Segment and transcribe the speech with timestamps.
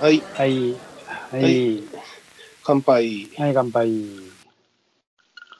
[0.00, 0.20] はい。
[0.34, 0.76] はい、
[1.30, 1.82] はい。
[2.64, 3.28] 乾杯。
[3.38, 3.92] はい、乾杯。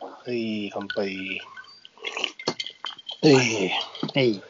[0.00, 1.40] はい、乾杯。
[3.22, 3.70] えー、
[4.12, 4.42] はい。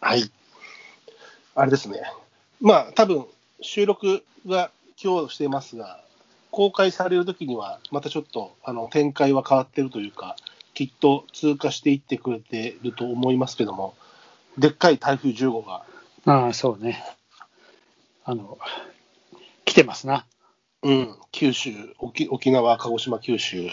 [0.00, 0.30] はい。
[1.54, 2.02] あれですね。
[2.60, 3.26] まあ、多分
[3.62, 4.70] 収録は
[5.02, 6.04] 今日してますが、
[6.50, 10.36] 公開されるときには、またちょっとあの展開は変わってるというか、
[10.74, 13.94] きっと通過していってくれてると思いますけども、
[14.58, 15.84] でっかい台風10号が、
[16.26, 17.02] ああ、そうね。
[18.24, 18.58] あの、
[18.94, 18.95] 来
[19.76, 20.26] てますな。
[20.82, 23.68] うん、九州沖、沖縄、鹿児島、九州、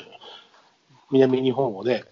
[1.11, 2.03] 南日本をね、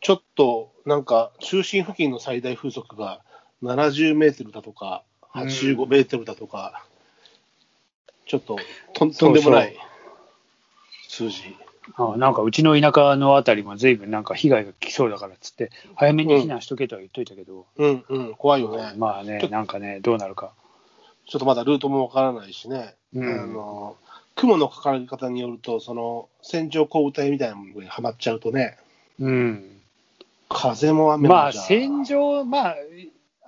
[0.00, 3.20] ちょっとなんか中心付近の最大風速が
[3.62, 5.02] 70メートルだとか、
[5.34, 6.84] 85メートルだとか、
[8.26, 8.58] ちょっと
[8.92, 9.76] とんとんでもない
[11.08, 11.56] 数字。
[11.94, 18.92] ああなんかうちの田舎のあたりも随分なんか被害が来そうだからっつって、早めに避難しとけとは言っといたけど、うんうん、怖いよね。
[18.98, 20.52] まあね、なんかね、どうなるか。
[21.28, 23.40] ちょっとまだルートもわからないしね、うん。
[23.40, 23.96] あの
[24.34, 28.76] 雲のかかり方によると、その線状降雨帯みたいなものにはまっちゃうとね、
[29.18, 29.80] うん。
[30.48, 32.76] 風も雨もまあ、じゃ戦場、まあ、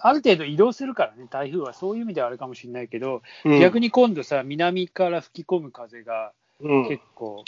[0.01, 3.61] ある程度移動するからね、台風はそういう意味ではあるかもしれないけど、うん。
[3.61, 6.89] 逆に今度さ、南から吹き込む風がうん。
[6.89, 7.45] 結構、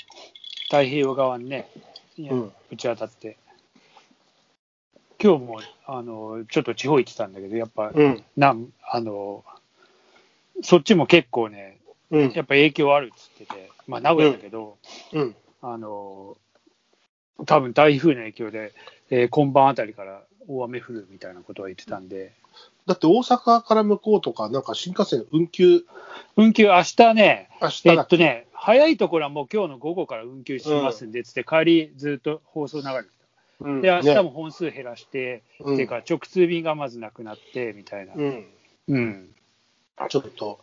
[0.64, 1.68] 太平洋側にね、
[2.18, 2.52] うん。
[2.70, 3.38] 打ち当たって、
[5.22, 8.24] 今日もあのちょっと地方行ってたんだけど、やっぱ、うん。
[8.36, 9.44] なんあの
[10.62, 11.79] そっちも結構ね、
[12.10, 12.22] うん。
[12.22, 14.78] やっぱ影響あるっつってて、まあ、名古屋だけど、
[15.12, 15.36] うん。
[15.62, 16.36] あの
[17.46, 18.72] 多分台風の影響で、
[19.10, 22.32] えー今晩あたりから大雨降るみたいなことは言ってたんで、
[22.86, 25.84] だって大阪から向こうとか、なんか新幹線運休、
[26.36, 33.08] 運休、明日ね、え明日だっとね、早いところはもう今日の午後から運休しますんで、つって、帰りずっと放送流れて
[33.60, 33.68] た。
[33.68, 33.80] うん。
[33.80, 34.22] で、明日ね。
[34.22, 35.74] も本数減らして、うん。
[35.74, 38.14] っていうか、直通便がまずなくなって、みたいな。
[38.14, 38.46] うん、
[38.88, 39.28] うん。
[40.08, 40.60] ちょっと、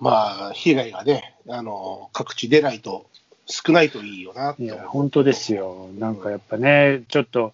[0.00, 3.06] まあ、被害がね、あの各地出ないと、
[3.46, 5.88] 少ないといいよなっていや、本当ですよ。
[5.98, 7.52] なんかやっぱね、ちょっと、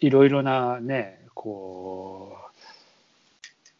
[0.00, 2.36] いろいろなね、こ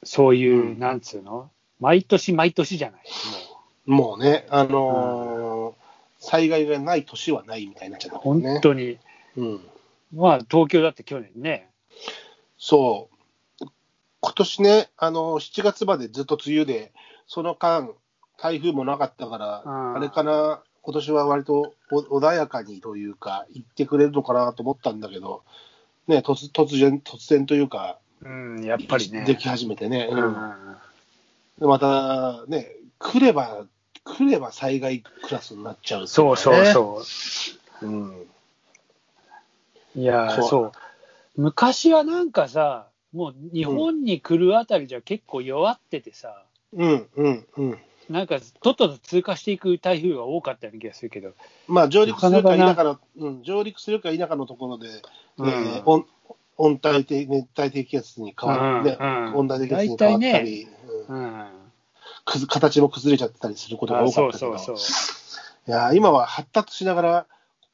[0.02, 1.50] う、そういう、うんなんつうの？
[1.78, 3.00] 毎年毎年じゃない。
[3.86, 5.80] もうね、あのー
[6.22, 8.22] 災害がない年はないみたいになっちゃったね。
[8.22, 8.98] 本当に。
[9.38, 9.60] うん、
[10.14, 11.66] まあ、東京だって去年ね。
[12.58, 13.09] そう、
[14.20, 16.92] 今年ね、あの7月までずっと梅雨で、
[17.26, 17.90] その間、
[18.36, 25.42] 台風もなかったから、うんあれかな、今年は割とお穏やかにというか、行ってくれるのかなと思ったんだけど、
[26.06, 29.24] ね、突突然、突然というか、うん、やっぱりね。
[29.24, 30.32] でき始めてね、ううん。
[30.32, 30.76] ん
[31.58, 33.64] でまたね、来れば、
[34.04, 37.02] 来れば災害クラスになっちゃうっていそうそううそ
[37.82, 37.86] う。
[37.86, 38.26] うん。
[39.96, 40.72] いやそう。
[41.36, 47.78] 昔はなんかさ、もう日本に来るあたりじゃ結構弱っててさ、うんうんうん。
[48.08, 51.32] なんかとっとと通過していく台風が多かったような気がするけど、
[51.68, 54.88] まあ上陸するか否かの、うん、上陸するか否かのところで、
[55.38, 55.48] うん。
[55.48, 56.06] えー温
[56.62, 59.34] 温帯低熱帯低気圧に変わって、うんうん。
[59.36, 60.68] 温帯低気圧に変わったり、
[61.08, 61.18] うん。
[61.18, 61.46] うん。
[62.48, 65.70] 形も崩れちゃったりすることがあ多かったけど、そうそうそう。
[65.70, 67.26] いやー今は発達しながら、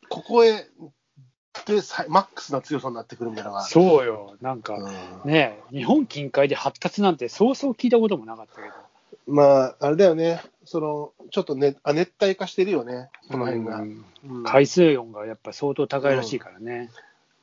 [0.09, 0.69] ここへ
[1.65, 4.37] でさマックスな強さになってくるみたいなのが、そうよ。
[4.41, 8.75] なんか、うんね日本近海で発達なんてそうそう聞いたこともなかったけど。
[9.29, 13.77] まあ、あれだよね、そのちょっとねあ熱帯化してるよね、この辺が。
[13.79, 16.91] うんうん海水温がやっぱ相当高いらしいからね。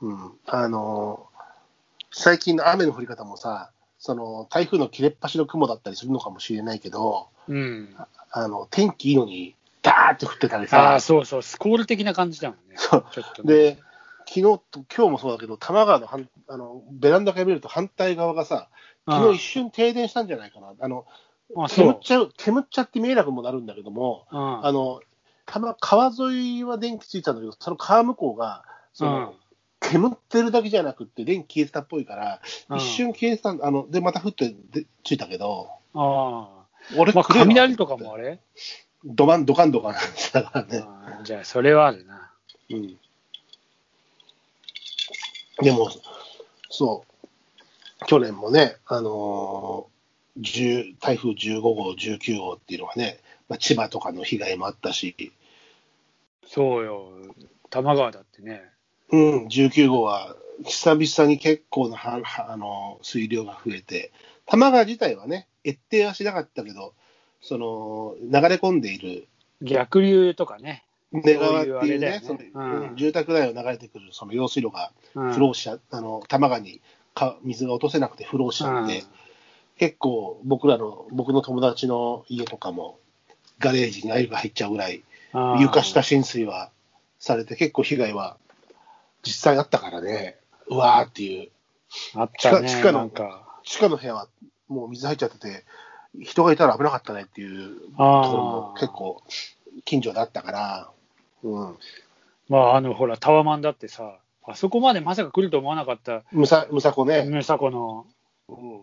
[0.02, 1.28] うん、あの
[2.12, 7.96] 最近の雨の降り方もさ、その台風の切れっ端の雲だったりするのかもしれないけど、うん。
[8.32, 12.76] あの天気いいのに、ダーって降ってたりあさあ、、そうそう、スコール的な感じだもんね。
[12.78, 13.78] そうちょっとね、で
[14.28, 14.62] 昨日と
[14.96, 18.70] 今日もそうだけど、多摩川の反あのベランダから見ると反対側がさ、
[19.08, 21.06] 昨日一瞬停電したんじゃないかな、あの
[21.70, 21.98] 煙っ。
[22.02, 25.02] ちゃう煙っちゃって見えなくもなるんだけども、うんあの
[25.46, 29.34] 多摩川沿いは電気ついたんだけど、その川向こうが、その
[29.82, 36.66] 煙ってるだけじゃなくって、電気消えてたっぽいから、うん一瞬消えてたんあので、また降ってでついたけど、あ
[36.98, 37.16] 俺、あ。
[37.16, 38.40] まあ、雷とかもあれ？
[39.04, 39.94] ドカンドカンドカン
[40.32, 40.86] だからね。
[41.26, 42.32] じゃあ、それはあるな。
[42.70, 42.98] うん。
[45.62, 45.90] でも、
[46.70, 47.04] そ
[48.02, 49.94] う、去年もね、あのー
[50.40, 53.20] 10台風15号、19号っていうのがね、
[53.50, 55.16] まあ、千葉とかの被害もあったし、
[56.48, 57.12] そうよ。
[57.70, 58.64] 多摩川だってね。
[59.12, 60.36] うん、19号は
[60.66, 64.12] 久々に結構なははあの水量が増えて、
[64.46, 66.94] 多摩川自体はね、越定はしなかったけど、
[67.42, 69.28] その流れ込んでいる
[69.62, 70.84] 逆流とかね。
[71.14, 75.34] 根川っていうね、その住宅街を流れてくるその用水路がうん。
[75.34, 76.82] フローしちゃ、あの多摩川に
[77.14, 79.04] か水が落とせなくてフローしちゃって、
[79.78, 83.00] 結構僕らの、僕の友達の家とかも、
[83.60, 85.04] ガレージにアユが入っちゃうぐらい、
[85.60, 86.72] 床下浸水は
[87.20, 88.38] されて、結構被害は
[89.24, 90.38] 実際あったからね、
[90.68, 91.50] うわーっていう。
[92.16, 93.12] あったね、地下地下の。
[93.64, 94.28] 地下の部屋は
[94.68, 95.64] もう水入っちゃってて、
[96.22, 99.24] 人がいたら危なかったねっていうところもあ結構
[99.86, 100.92] 近所だったから、
[101.44, 101.78] うん。
[102.50, 107.24] まあ、あの、ほら、タワマンだってさ、あそこまでまさか来ると思わなかった、むさ、むさこね。
[107.24, 108.06] ムサコの、
[108.50, 108.82] うん。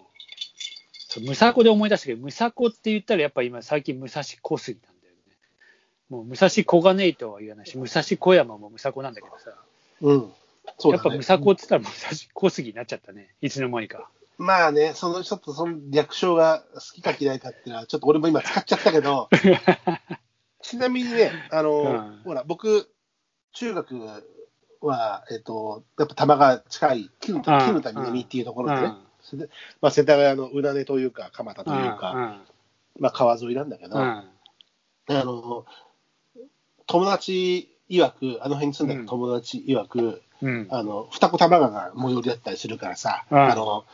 [1.08, 5.36] そうムサコで思い出したけど、ムサコって言ったらやっぱ今最近武蔵小杉なんだよね。
[6.08, 9.50] もう武蔵小金井とは言わないし、武蔵小山もムサコなんだけどさ、
[10.00, 10.32] うん。
[10.78, 11.04] そうだね。
[11.04, 13.34] やっぱムサコって言ったら武蔵小杉になっちゃったね。
[13.42, 14.08] いつの間にか。
[14.38, 19.28] まあね、そのちょっとその略称が好きか嫌いかっていうのは、ちょっと俺も今使っちゃったけど、
[20.70, 22.88] ちなみにね、 あの、うんほら、僕、
[23.52, 23.96] 中学
[24.80, 27.42] は、えっと、やっぱ玉が近い、絹うん。
[27.42, 29.50] 田絹田南っていうところでね、それで
[29.80, 32.40] まあ、世田谷のうなねというか、蒲田というか、
[32.98, 34.02] まあ、川沿いなんだけど、うん。
[34.02, 34.28] あ
[35.08, 35.64] の、
[36.86, 40.68] 友達曰く、あの辺に住んでる友達曰く、うん。
[40.70, 43.38] あの、二子玉川が最寄りだったりするからさ、うん。
[43.38, 43.84] あの、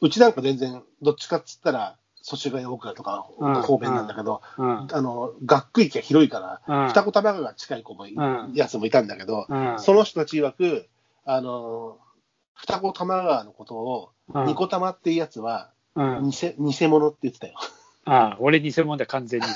[0.00, 4.88] うちなんか全然、どっちかっつったら、祖師ヶ谷大倉とかうん方面なんだけど、うん。
[4.92, 10.86] あの、学区域が広いから、うん二子玉川が近い子もい、うんやつもいたんだけど、うんその人たち曰く、
[11.24, 11.98] あの、
[12.54, 16.30] 二子玉川のことを、うんニコ玉っていうやつは、うん。
[16.30, 17.54] 偽偽物って言ってたよ。
[18.04, 19.54] ああ、俺偽物だ、完全にだ。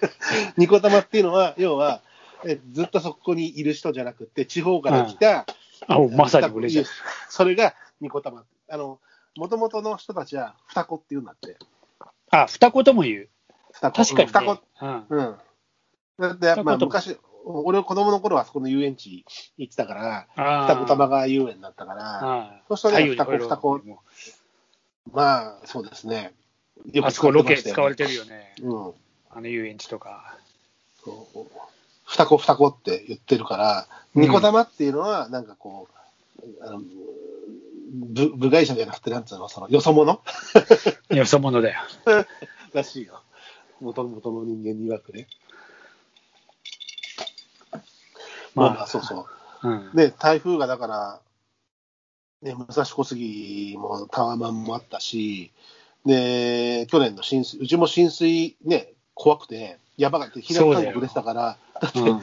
[0.56, 2.02] ニコ玉っていうのは、要は、
[2.44, 5.46] えずっとそこにいる人じゃなくて、地方から来た、
[5.86, 6.84] あ、まさに俺じゃん。
[7.28, 8.44] それがニコ玉。
[8.68, 8.98] あの、
[9.36, 11.56] もともとの人たちは二子って言うんだって。
[12.32, 13.28] あ、二言とも言う。
[13.72, 14.04] 二子。
[14.04, 14.62] 確かに、二ね子。。
[14.80, 15.06] うん。
[15.08, 15.36] うん。
[16.18, 19.24] だってやっぱ、昔、俺子供の頃はそこの遊園地
[19.56, 24.00] 行ってたから、あ二子玉川遊園だったから、あそうしたら二子二子も
[25.12, 26.32] まあ、そうですね。
[26.92, 28.54] ようあそこロケ使われてるよね。
[28.62, 28.92] うん。
[29.30, 30.38] あの遊園地とか。
[31.04, 31.46] そう
[32.04, 35.88] 二子二子って言ってるから、うんニコ玉っていうのは、なんかこ
[36.38, 36.82] う、あの
[37.92, 40.20] 部部外者じゃなくて、なんつうの、その、よそ者？
[41.10, 41.80] よそ者だよ。
[42.72, 43.22] らしいよ。
[43.80, 45.28] 元々の人間に曰くね。
[48.54, 49.26] まあまあ、そうそ
[49.62, 49.68] う。
[49.68, 49.90] うん。
[49.94, 51.20] で、台風がだから、
[52.42, 55.52] ね、武蔵小杉もタワマンもあったし、
[56.06, 62.22] で、去年の浸水、うちも浸水ね、怖くて、やばかった、避難勧告出てたから、だって、うん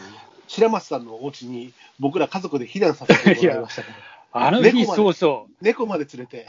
[0.49, 3.95] 白松さんのお家に僕ら家族で避難させてもらいましたから、
[4.31, 5.63] あの日、そうそう。
[5.63, 6.47] 猫まで連れて、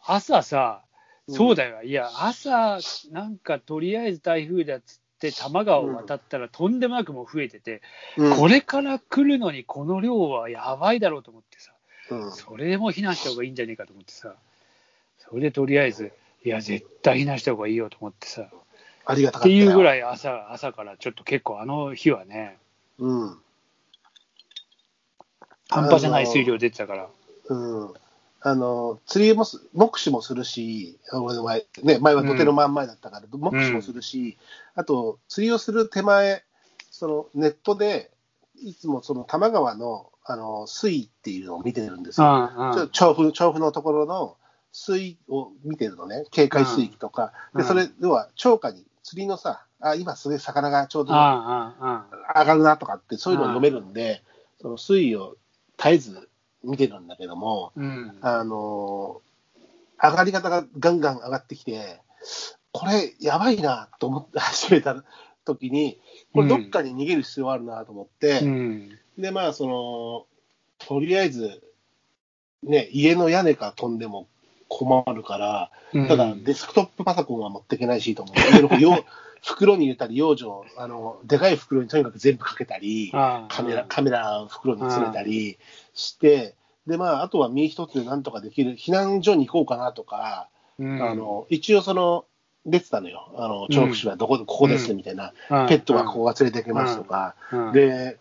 [0.00, 0.80] 朝さ、
[1.28, 1.82] うんそうだよ。
[1.82, 2.78] いや、朝、
[3.10, 7.82] なんかとりあえず台風だっつって、多摩川を渡ったらとんでもなくもう増えてて、
[8.16, 11.72] うんこれから来るのにこの量はやばいだろうと思ってさ、
[12.10, 14.36] うんそれでもう避難した方がいいんじゃねえかと思ってさ、
[15.18, 16.12] それでとりあえず、
[16.44, 18.48] いや、絶対避難した方がいいよと思ってさ、
[19.04, 19.84] ありがたかったっていうぐい。
[19.84, 22.56] らい朝、朝からちょっと結構あの日はね、
[23.00, 23.38] うん。
[25.68, 27.08] 半端じゃない水量出てたから。
[27.48, 27.94] うん。
[28.40, 34.38] あの、釣りもす、目視もするし、俺の前、ね、前は土手の真ん前だったから、目視もするし、
[34.74, 36.44] あと、釣りをする手前、
[36.90, 38.10] その、ネットで、
[38.62, 42.50] いつもその多摩川の、あの、水位っていうのを見てるんですよ。
[42.56, 44.36] うんうんちょ調布、調布のところの
[44.72, 47.32] 水位を見てるのね、警戒水域とか。
[47.52, 54.22] うんで、それ、要は、超過に、釣りのさ、あ、今すげえ魚がちょうど上がるなとかって、そういうのを読めるんで、
[54.60, 55.36] その水位を
[55.78, 56.28] 絶えず
[56.64, 59.22] 見てるんだけども、うんあの
[60.02, 62.00] 上がり方がガンガン上がってきて、
[62.72, 65.02] これ、やばいなと思って始めた
[65.46, 65.98] 時に、
[66.34, 70.26] これ、どっかに逃げる必要あるなと思って、うんで、まあ、その、
[70.86, 71.62] とりあえず、
[72.62, 74.28] ね、家の屋根から飛んでも
[74.68, 75.70] 困るから、
[76.08, 78.42] ただ、デスクトップパソコンは持っていけないしと思って、
[79.42, 83.12] 袋に入れたり、養生、あの、でかい袋にとにかく全部かけたり、
[83.48, 85.58] カメラ、カメラを袋に詰めたり
[85.94, 86.54] して、
[86.86, 91.02] で、まあ、あとは身一つでなんとかできる、避難所に行こうかなとか、うん。
[91.02, 92.24] あの、一応その、
[92.64, 93.32] 出てたのよ。
[93.36, 95.66] あの、調布市はどこ、ここですみたいな、うん。
[95.66, 97.72] ペットはここが連れて行けますとか、うん。
[97.72, 98.18] で、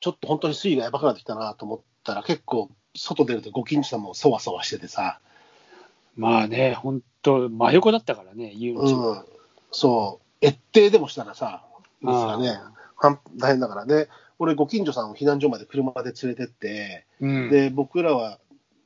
[0.00, 5.20] ちょっと本当に水位がやばくなってきたなと思ったら、結構、外出るとご近所さんもそわそわしててさ、
[6.16, 9.24] まあね、本当真横だったからね、遊園地うはん、
[9.70, 11.64] そう、越定でもしたらさ、
[12.02, 12.58] ですがね。
[13.36, 14.08] 大変だからね、
[14.38, 17.50] 俺、ご近所さんを避難所まで車で連れてって、うん。
[17.50, 18.38] で、僕らは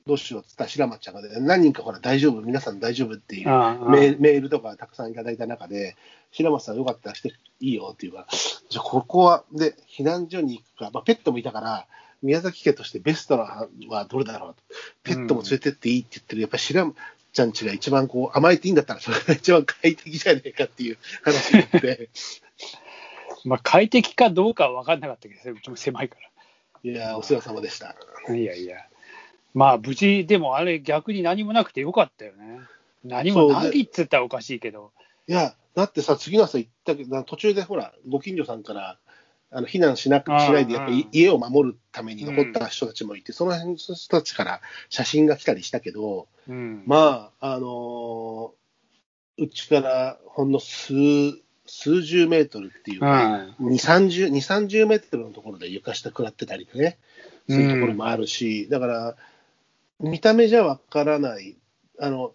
[0.06, 5.96] どうしようって言ったら、白松ちゃんがね、何人かほら、大丈夫、皆さん大丈夫っていうメールとかたくさんいただいた中で、
[6.30, 8.26] 白松さんよかったらしていいよっていうから、
[8.68, 11.86] じゃあここは、で、避難所に行くか、まあ、ペットもいたから、
[12.22, 14.62] 宮崎家としてベストなのはどれだろうと、
[15.02, 16.94] ペットも連れてっていいって言ってる、やっぱり白
[17.34, 22.08] ちゃんちが一番こう甘えていいんだったら、それが一番快適じゃねえかっていう話になって、
[23.44, 26.16] まあ、快適かどうかは分かんなかったけど、うちも狭いか
[26.84, 27.96] いやー、お世話様でした。
[28.28, 28.34] ら。
[28.34, 28.86] いやいや。
[29.52, 32.60] まあ、無事、でもあれ、逆に何もなくてよかったよね。
[33.02, 34.92] 何もないっつったらおかしいけど。
[35.26, 38.98] いや、だってさ、次の朝行ったけど、途中でほら、ご近所さんから、
[39.54, 46.82] あの避難しなくしないで、やっぱ家を守るために残った人たちもいて、その辺の人たちから写真が来たりしたけど、うん。
[46.86, 48.50] まあ、あのー
[49.36, 50.94] うちからほんの数、
[51.66, 53.56] 数十メートルっていううか、ん。
[53.58, 56.98] 2、30、2、30メートルのところで床下食らってたりね、
[57.48, 59.16] そういうところもあるし、だから、
[60.00, 61.56] 見た目じゃわからない、
[61.98, 62.32] あの、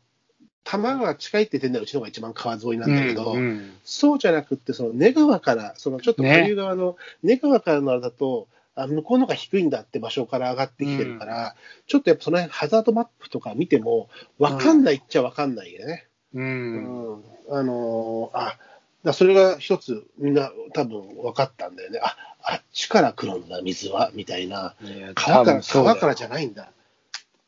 [0.70, 11.56] 玉が近いって点ではうちの方が一番川沿いなんだけど、うんそうじゃなくって、その根川から、そのちょっとね下流側の根川からのあれだと、あ向こうの方が低いんだって場所から上がってきてるから、
[11.88, 16.08] ちょっとやっぱその辺、ハザードマップとか見ても、分かんないっちゃ分かんないよね。
[16.34, 16.40] う。
[16.40, 18.58] うんんあのーあ
[19.04, 22.00] だそれが一つ、みんな多分分かったんだよね。
[22.04, 24.76] ああっちから来るんだ、水は、みたいな。
[24.82, 26.72] いや川から川からじゃないんだ、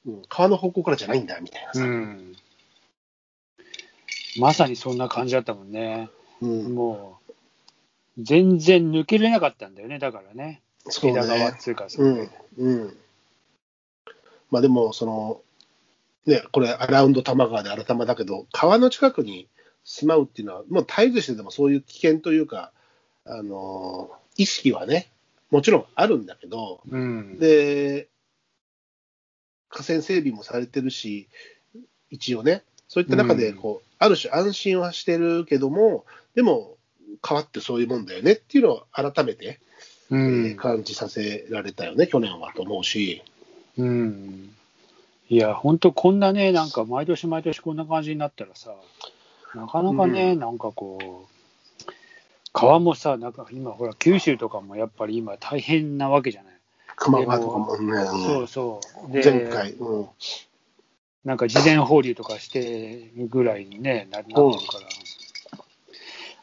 [0.07, 0.21] うん。
[0.29, 1.81] 川の方向からじゃないんだ、みたいなさ。
[1.83, 2.35] うん。
[4.39, 6.09] まさにそんな感じだったもんね。
[6.41, 7.33] うんもう、
[8.17, 10.61] 全然抜けれなかったんだよね、だからね。
[10.88, 11.57] そう枝川っね。
[11.59, 12.29] つうか、そうん。
[12.57, 12.97] うん。
[14.50, 15.41] まあでも、その、
[16.25, 19.47] ね、これ、アラウンド多摩川で新玉だけど、川の近くに
[19.83, 22.71] 住まうっていうのは、もう絶えずしてでもそういう危険というか、
[23.25, 25.11] あのー意識はね、
[25.50, 27.38] もちろんあるんだけど、うん。
[27.38, 28.07] で、
[29.69, 31.27] 河川整備もされてるし、
[32.09, 36.75] 一応ね、そういった中でうんこう、ある種安心はしてるけども、でも、
[37.22, 39.60] 川ってそういうもんだよねっていうのを改めて、
[40.10, 40.58] うえーん。
[40.58, 43.22] 感じさせられたよね、去年はと思うし。
[43.77, 44.55] うん。
[45.29, 48.74] いや、本当こんなね、なんか毎年毎年こんな感じになったらさ、
[49.53, 51.91] なかなかね、なんかこう、
[52.53, 56.53] 川もさ、なんか今、ほら、九州とかもやっぱり今大変なわけじゃない。
[56.96, 59.12] 熊川とかもね、そうそう。
[59.12, 60.08] で前回、うん、
[61.25, 64.87] なんか事前放流とかしてるぐらいにね、ななってるから。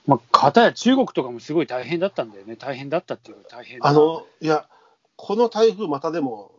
[0.07, 2.57] まあ、かたや中国とかもすごい大変だったんだよね。
[2.57, 4.67] 大変だったっていうか大変だあの、いや、
[5.17, 6.53] この台風またでも、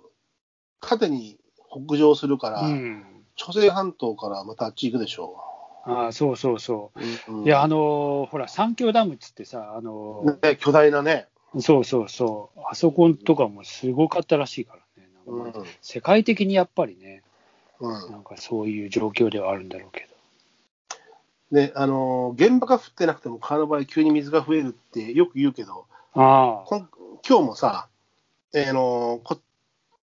[0.82, 1.40] 縦に
[1.88, 3.04] 北上するから、うん。
[3.36, 5.38] 朝鮮半島からまたあっち行くでしょ
[5.86, 7.32] ああ、そうそうそう。
[7.32, 7.38] う。
[7.40, 11.28] うんいや、あのーほら、三峡ダムっつってさ、あのーね、巨大なね、
[11.60, 15.10] そうそうそう、あそことかもすごかったらしいからね。
[15.26, 17.24] うん世界的にやっぱりね、
[17.80, 18.12] うん。
[18.12, 20.08] なんかそういう状況ではあるんだろうけ
[21.52, 26.22] ね、あのー現場が降ってなくても川の場合、急に水が増えるってよく言うけど、ど。
[26.22, 26.90] ああ、こん
[27.28, 27.88] 今日もさ、
[28.54, 29.42] えーのーこっ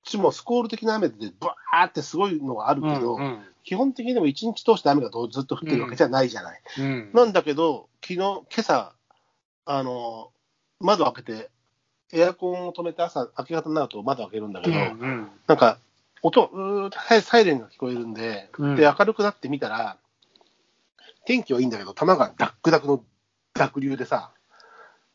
[0.05, 6.61] ちもスコール的な雨で、バーってすごいのがあるけど、うん基本的にでも一日通して雨がどうずっと降ってるわけじゃないじゃない。
[6.79, 6.85] うん。
[6.85, 8.93] うんなんだけど、昨日、今朝、
[9.65, 11.51] あのー窓開けて、
[12.13, 15.31] エアコンを止めて朝、明け方になると窓開けるんだけど、うん。
[15.47, 15.79] なんか、
[16.25, 16.91] 音、
[17.23, 18.77] サイレンが聞こえるんで、うん。
[18.77, 19.99] で、明るくなってみたら、
[21.27, 23.05] 天気はいいんだけど、玉がダックダクの
[23.53, 24.33] 濁流でさ、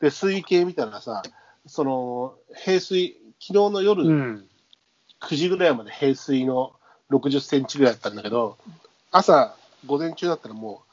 [0.00, 1.22] で、水位計見たらさ、
[1.66, 4.46] その、平水、昨日の夜うん。
[5.20, 6.72] 9時ぐらいまで平水の
[7.10, 8.56] 60センチぐらいだったんだけど、
[9.10, 10.84] 朝、午前中だったらも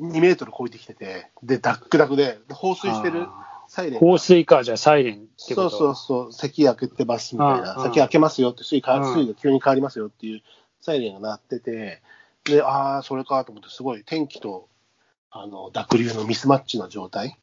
[0.00, 5.70] う2メートル超えてきてて、で、ダックダクで、で放水してるあサイレン放水か、じゃあサイレンってこと？
[5.70, 7.82] そうそうそう、咳開けてますみたいな、うん。
[7.84, 10.42] 咳開けますよって、水水位が急に変わりますよっていう
[10.80, 12.02] サイレンが鳴ってて、
[12.44, 14.68] で、ああ、それかと思って、すごい天気と
[15.30, 17.38] あの濁流のミスマッチの状態。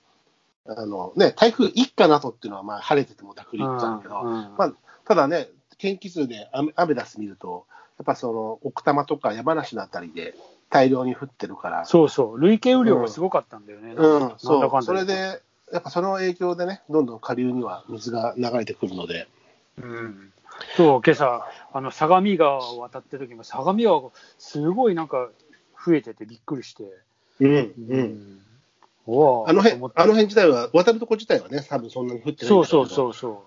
[0.67, 4.73] あのね、台風一過の後っていうのは、まあ、晴れてても濁流ってあるけど、うんうんまあ、
[5.05, 7.65] ただね、天気図でアメダス見ると、
[7.97, 10.35] やっぱその奥多摩とか山梨のあたりで
[10.69, 13.93] 大量に降ってるから、そうそう、累計雨量がすごかったんだよね。
[13.93, 19.27] うん、なんだそう、それで、やっぱその影響でね、どんどん下流には水が流れてくるので、
[19.81, 20.31] うん、
[20.75, 25.29] そう、今朝、あの相模川を渡ってる時も、相模川がすごいなんか
[25.85, 26.83] 増えててびっくりして、
[27.39, 28.41] うん、ううん。
[29.47, 33.37] あの辺、あの辺自体は、渡るとこ自体はね、多分そんなに降ってないんだけどそうそうそうそう、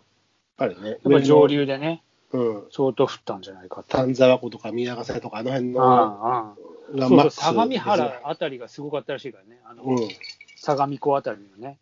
[0.56, 0.90] あるね。
[0.90, 2.64] やっぱり上流でね、うん。
[2.70, 3.88] 相当降ったんじゃないかと。
[3.88, 10.08] 丹沢湖とか宮ヶ瀬とか、あの辺の、ああそうそうがマックス相模原あたりがすごかったらしいからね、あのうん。
[10.56, 11.78] 相模湖あたりのね。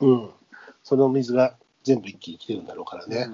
[0.00, 0.30] うん。
[0.82, 3.28] その水が全部一気に来てるんだろうからね。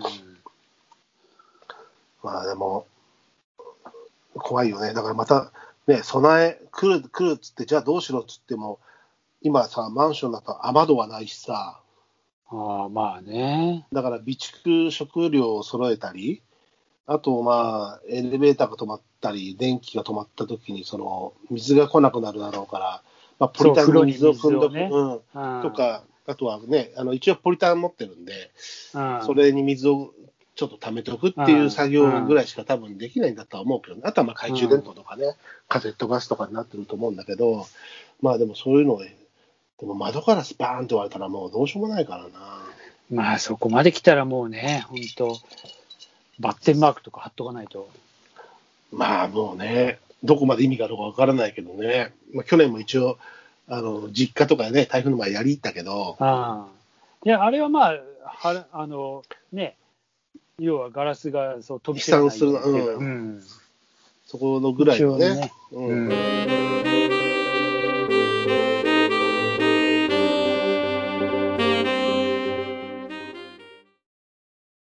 [2.23, 2.87] まあでも、
[4.35, 4.95] 怖いよね。
[4.95, 5.53] だからまた、
[5.87, 8.79] ね、備え、来る、来るっつって、じゃあどうしろっつっても、
[9.43, 11.81] 今さ、マンションだと雨戸はないしさ、
[12.49, 13.87] ああまあね。
[13.93, 16.43] だから備蓄食料を揃えたり、
[17.07, 23.03] あとまあ、エレベーターが止まっったり、電気が止まった時に、その、水が来なくなるだろうから、
[23.39, 28.51] まあ、ポリタンに水を汲んどく、そう風呂に水うん、うんとか、あとはね、あの、一応ポリタン持ってるんで、
[28.95, 30.13] うんそれに水を
[30.55, 35.35] ちょっと溜めておくっていう作業ぐらいしか多分できないんだとは思うけど、ね、あとはまあ懐中電灯とかね、
[35.69, 37.67] カセットガスとかになってると思うんだけど、
[38.21, 39.17] まあでもそういうのを、で
[39.81, 42.63] も窓ガラスバーンって言われたらもうどうしようもないからな。
[43.11, 45.37] まあそこまで来たらもうね、本当
[46.39, 47.89] バッテンマークとか貼っとかないと。
[48.93, 53.19] まあもうね、どこまで意味があるかわからないけどね、まあ、去年も一応、
[53.69, 56.73] あの実家とかでね、台風の前やり行ったけど、ああ。
[57.25, 59.77] いや、あれはまあ、はあのね、
[60.59, 62.97] 要はガラスがそう飛び散らないうん。
[62.97, 63.05] う
[63.37, 63.43] ん。
[64.27, 65.53] そこのぐらいのね。
[65.73, 66.92] うん